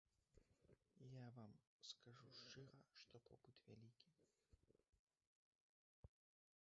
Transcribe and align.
Я 1.15 1.25
вам 1.35 1.51
скажу 1.89 2.29
шчыра, 2.39 2.79
што 3.01 3.15
попыт 3.29 3.57
вялікі. 3.69 4.09